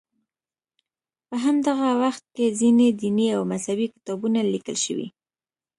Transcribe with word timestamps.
په 1.27 1.35
همدغه 1.45 1.89
وخت 2.03 2.23
کې 2.35 2.55
ځینې 2.59 2.87
دیني 3.01 3.27
او 3.37 3.41
مذهبي 3.51 3.87
کتابونه 3.95 4.39
لیکل 4.53 4.77
شوي. 4.85 5.07